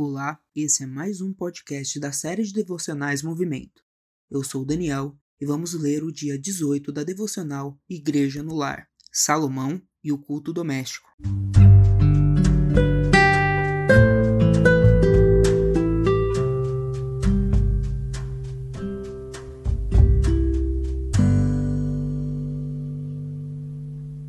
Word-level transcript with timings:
Olá, 0.00 0.40
esse 0.54 0.84
é 0.84 0.86
mais 0.86 1.20
um 1.20 1.32
podcast 1.32 1.98
da 1.98 2.12
série 2.12 2.44
de 2.44 2.52
devocionais 2.52 3.20
Movimento. 3.20 3.82
Eu 4.30 4.44
sou 4.44 4.64
Daniel 4.64 5.18
e 5.40 5.44
vamos 5.44 5.74
ler 5.74 6.04
o 6.04 6.12
dia 6.12 6.38
18 6.38 6.92
da 6.92 7.02
devocional 7.02 7.76
Igreja 7.90 8.40
no 8.40 8.54
Lar, 8.54 8.88
Salomão 9.10 9.82
e 10.04 10.12
o 10.12 10.18
culto 10.18 10.52
doméstico. 10.52 11.10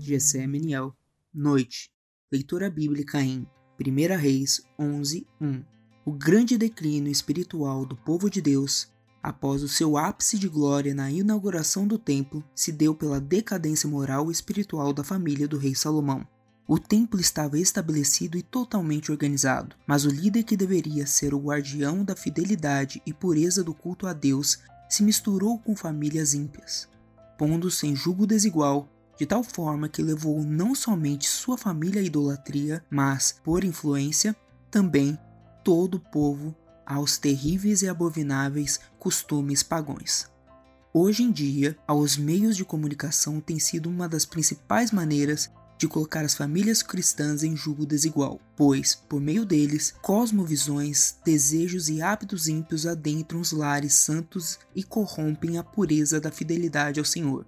Gessé 0.00 0.44
Meniel, 0.44 0.92
Noite, 1.32 1.88
leitura 2.32 2.68
bíblica 2.68 3.22
em 3.22 3.46
1 3.80 4.16
Reis 4.18 4.62
11, 4.78 5.26
1. 5.40 5.62
O 6.04 6.12
grande 6.12 6.58
declínio 6.58 7.10
espiritual 7.10 7.86
do 7.86 7.96
povo 7.96 8.28
de 8.28 8.42
Deus, 8.42 8.88
após 9.22 9.62
o 9.62 9.68
seu 9.68 9.96
ápice 9.96 10.38
de 10.38 10.48
glória 10.48 10.94
na 10.94 11.10
inauguração 11.10 11.86
do 11.86 11.98
templo, 11.98 12.44
se 12.54 12.70
deu 12.70 12.94
pela 12.94 13.20
decadência 13.20 13.88
moral 13.88 14.28
e 14.28 14.32
espiritual 14.32 14.92
da 14.92 15.02
família 15.02 15.48
do 15.48 15.56
rei 15.56 15.74
Salomão. 15.74 16.26
O 16.68 16.78
templo 16.78 17.20
estava 17.20 17.58
estabelecido 17.58 18.36
e 18.36 18.42
totalmente 18.42 19.10
organizado, 19.10 19.74
mas 19.86 20.04
o 20.04 20.10
líder 20.10 20.44
que 20.44 20.56
deveria 20.56 21.06
ser 21.06 21.34
o 21.34 21.40
guardião 21.40 22.04
da 22.04 22.14
fidelidade 22.14 23.02
e 23.06 23.12
pureza 23.12 23.64
do 23.64 23.74
culto 23.74 24.06
a 24.06 24.12
Deus 24.12 24.58
se 24.88 25.02
misturou 25.02 25.58
com 25.58 25.74
famílias 25.74 26.34
ímpias, 26.34 26.88
pondo-se 27.38 27.86
em 27.86 27.96
julgo 27.96 28.26
desigual 28.26 28.88
de 29.18 29.26
tal 29.26 29.42
forma 29.42 29.88
que 29.88 30.02
levou 30.02 30.42
não 30.42 30.74
somente 30.74 31.28
sua 31.28 31.56
família 31.56 32.00
à 32.00 32.04
idolatria, 32.04 32.84
mas, 32.90 33.36
por 33.44 33.64
influência, 33.64 34.34
também 34.70 35.18
todo 35.62 35.96
o 35.96 36.00
povo 36.00 36.54
aos 36.84 37.18
terríveis 37.18 37.82
e 37.82 37.88
abomináveis 37.88 38.80
costumes 38.98 39.62
pagões. 39.62 40.30
Hoje 40.94 41.22
em 41.22 41.30
dia, 41.30 41.76
aos 41.86 42.16
meios 42.16 42.56
de 42.56 42.64
comunicação 42.64 43.40
tem 43.40 43.58
sido 43.58 43.88
uma 43.88 44.08
das 44.08 44.26
principais 44.26 44.90
maneiras 44.90 45.50
de 45.78 45.88
colocar 45.88 46.24
as 46.24 46.34
famílias 46.34 46.82
cristãs 46.82 47.42
em 47.42 47.56
julgo 47.56 47.84
desigual, 47.84 48.40
pois, 48.54 48.94
por 48.94 49.20
meio 49.20 49.44
deles, 49.44 49.94
cosmovisões, 50.02 51.16
desejos 51.24 51.88
e 51.88 52.00
hábitos 52.00 52.46
ímpios 52.46 52.86
adentram 52.86 53.40
os 53.40 53.52
lares 53.52 53.94
santos 53.94 54.58
e 54.76 54.84
corrompem 54.84 55.58
a 55.58 55.64
pureza 55.64 56.20
da 56.20 56.30
fidelidade 56.30 57.00
ao 57.00 57.06
Senhor. 57.06 57.46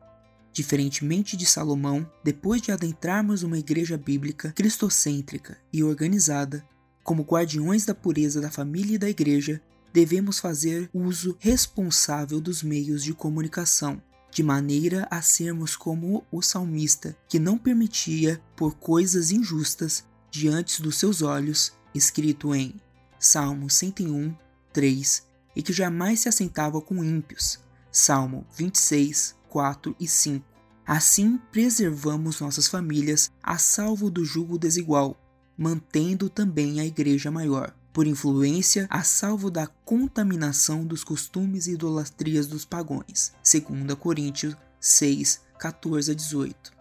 Diferentemente 0.54 1.36
de 1.36 1.44
Salomão, 1.44 2.08
depois 2.22 2.62
de 2.62 2.70
adentrarmos 2.70 3.42
uma 3.42 3.58
igreja 3.58 3.98
bíblica 3.98 4.52
cristocêntrica 4.52 5.58
e 5.72 5.82
organizada, 5.82 6.64
como 7.02 7.24
guardiões 7.24 7.84
da 7.84 7.92
pureza 7.92 8.40
da 8.40 8.52
família 8.52 8.94
e 8.94 8.98
da 8.98 9.10
igreja, 9.10 9.60
devemos 9.92 10.38
fazer 10.38 10.88
uso 10.94 11.36
responsável 11.40 12.40
dos 12.40 12.62
meios 12.62 13.02
de 13.02 13.12
comunicação, 13.12 14.00
de 14.30 14.44
maneira 14.44 15.08
a 15.10 15.20
sermos 15.20 15.74
como 15.74 16.24
o 16.30 16.40
salmista, 16.40 17.16
que 17.28 17.40
não 17.40 17.58
permitia 17.58 18.40
por 18.54 18.76
coisas 18.76 19.32
injustas 19.32 20.04
diante 20.30 20.80
dos 20.80 20.96
seus 20.96 21.20
olhos, 21.20 21.72
escrito 21.92 22.54
em 22.54 22.76
Salmo 23.18 23.68
101, 23.68 24.32
3, 24.72 25.26
e 25.56 25.62
que 25.64 25.72
jamais 25.72 26.20
se 26.20 26.28
assentava 26.28 26.80
com 26.80 27.02
ímpios. 27.02 27.58
Salmo 27.90 28.46
26, 28.56 29.36
4 29.54 29.94
e 30.00 30.08
5. 30.08 30.44
Assim, 30.84 31.38
preservamos 31.52 32.40
nossas 32.40 32.66
famílias 32.66 33.30
a 33.40 33.56
salvo 33.56 34.10
do 34.10 34.24
jugo 34.24 34.58
desigual, 34.58 35.16
mantendo 35.56 36.28
também 36.28 36.80
a 36.80 36.84
igreja 36.84 37.30
maior, 37.30 37.72
por 37.92 38.04
influência 38.04 38.88
a 38.90 39.04
salvo 39.04 39.52
da 39.52 39.68
contaminação 39.68 40.84
dos 40.84 41.04
costumes 41.04 41.68
e 41.68 41.74
idolatrias 41.74 42.48
dos 42.48 42.64
pagões. 42.64 43.32
2 43.48 43.96
Coríntios 43.96 44.56
6, 44.80 45.40
14 45.56 46.10
a 46.10 46.14
18. 46.16 46.72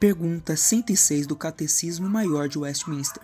Pergunta 0.00 0.56
106 0.56 1.28
do 1.28 1.36
Catecismo 1.36 2.10
Maior 2.10 2.48
de 2.48 2.58
Westminster. 2.58 3.22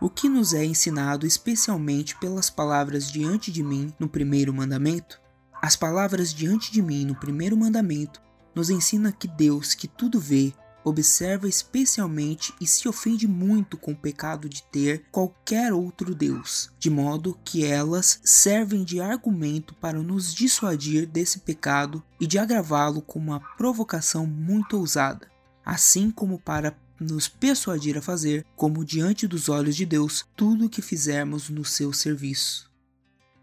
O 0.00 0.10
que 0.10 0.28
nos 0.28 0.52
é 0.52 0.64
ensinado 0.64 1.24
especialmente 1.24 2.16
pelas 2.16 2.50
palavras 2.50 3.12
diante 3.12 3.52
de 3.52 3.62
mim 3.62 3.94
no 3.96 4.08
primeiro 4.08 4.52
mandamento? 4.52 5.20
As 5.60 5.74
palavras 5.74 6.32
diante 6.32 6.70
de 6.70 6.80
mim 6.80 7.04
no 7.04 7.14
primeiro 7.14 7.56
mandamento 7.56 8.22
nos 8.54 8.70
ensina 8.70 9.12
que 9.12 9.26
Deus, 9.26 9.74
que 9.74 9.88
tudo 9.88 10.20
vê, 10.20 10.52
observa 10.84 11.48
especialmente 11.48 12.54
e 12.60 12.66
se 12.66 12.88
ofende 12.88 13.26
muito 13.26 13.76
com 13.76 13.92
o 13.92 13.96
pecado 13.96 14.48
de 14.48 14.62
ter 14.62 15.04
qualquer 15.10 15.72
outro 15.72 16.14
Deus, 16.14 16.70
de 16.78 16.88
modo 16.88 17.38
que 17.44 17.64
elas 17.64 18.20
servem 18.24 18.84
de 18.84 19.00
argumento 19.00 19.74
para 19.74 20.00
nos 20.00 20.34
dissuadir 20.34 21.06
desse 21.06 21.40
pecado 21.40 22.02
e 22.20 22.26
de 22.26 22.38
agravá-lo 22.38 23.02
com 23.02 23.18
uma 23.18 23.40
provocação 23.56 24.26
muito 24.26 24.78
ousada, 24.78 25.28
assim 25.64 26.10
como 26.10 26.38
para 26.38 26.76
nos 27.00 27.28
persuadir 27.28 27.96
a 27.96 28.02
fazer, 28.02 28.44
como 28.56 28.84
diante 28.84 29.26
dos 29.26 29.48
olhos 29.48 29.76
de 29.76 29.86
Deus, 29.86 30.24
tudo 30.34 30.66
o 30.66 30.68
que 30.68 30.82
fizermos 30.82 31.48
no 31.48 31.64
seu 31.64 31.92
serviço. 31.92 32.70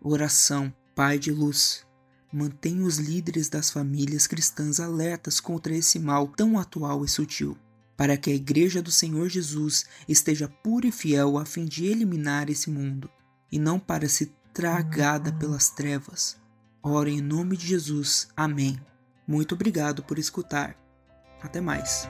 Oração, 0.02 0.74
Pai 0.94 1.20
de 1.20 1.32
luz, 1.32 1.86
mantém 2.35 2.81
os 2.81 2.97
líderes 2.97 3.47
das 3.47 3.72
famílias 3.72 4.28
cristãs 4.28 4.81
alertas 4.81 5.40
contra 5.40 5.73
esse 5.73 5.97
mal 5.97 6.28
tão 6.28 6.59
atual 6.59 7.06
e 7.06 7.07
sutil, 7.07 7.57
para 7.96 8.18
que 8.18 8.29
a 8.29 8.35
Igreja 8.35 8.81
do 8.81 8.91
Senhor 8.91 9.29
Jesus 9.29 9.85
esteja 10.06 10.50
pura 10.50 10.85
e 10.85 10.91
fiel 10.91 11.38
a 11.38 11.46
fim 11.46 11.63
de 11.63 11.85
eliminar 11.85 12.50
esse 12.50 12.69
mundo, 12.69 13.09
e 13.50 13.57
não 13.57 13.79
para 13.79 14.09
ser 14.09 14.34
tragada 14.53 15.31
pelas 15.31 15.69
trevas. 15.69 16.35
Ora 16.84 17.09
em 17.09 17.22
nome 17.22 17.56
de 17.56 17.66
Jesus. 17.66 18.28
Amém. 18.35 18.78
Muito 19.25 19.56
obrigado 19.56 20.03
por 20.03 20.19
escutar. 20.19 20.75
Até 21.41 21.62
mais. 21.62 22.06